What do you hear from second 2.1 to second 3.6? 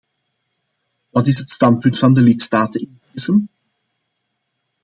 de lidstaten in dezen?